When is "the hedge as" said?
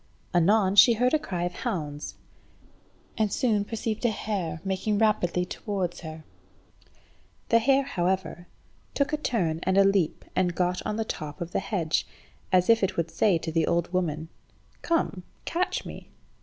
11.51-12.67